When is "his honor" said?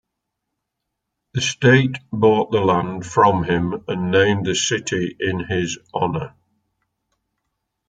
5.41-6.33